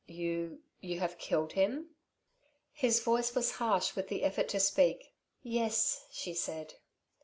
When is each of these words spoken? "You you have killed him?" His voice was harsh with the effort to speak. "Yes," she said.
"You 0.07 0.63
you 0.79 0.99
have 0.99 1.19
killed 1.19 1.53
him?" 1.53 1.91
His 2.71 3.01
voice 3.01 3.35
was 3.35 3.57
harsh 3.61 3.95
with 3.95 4.07
the 4.07 4.23
effort 4.23 4.47
to 4.47 4.59
speak. 4.59 5.13
"Yes," 5.43 6.07
she 6.11 6.33
said. 6.33 6.73